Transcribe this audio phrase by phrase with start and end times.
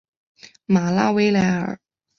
[0.65, 1.79] 马拉维莱尔。